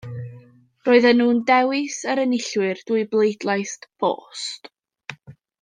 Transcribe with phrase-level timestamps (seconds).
[0.87, 4.73] Roedden nhw'n dewis yr enillwyr drwy bleidlais bost.